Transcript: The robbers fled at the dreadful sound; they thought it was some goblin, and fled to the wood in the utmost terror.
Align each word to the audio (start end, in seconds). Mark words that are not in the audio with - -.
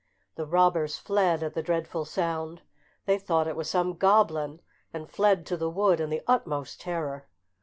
The 0.33 0.47
robbers 0.47 0.97
fled 0.97 1.43
at 1.43 1.53
the 1.53 1.61
dreadful 1.61 2.05
sound; 2.05 2.63
they 3.05 3.19
thought 3.19 3.47
it 3.47 3.55
was 3.55 3.69
some 3.69 3.93
goblin, 3.97 4.59
and 4.91 5.07
fled 5.07 5.45
to 5.45 5.57
the 5.57 5.69
wood 5.69 5.99
in 5.99 6.09
the 6.09 6.23
utmost 6.25 6.81
terror. 6.81 7.27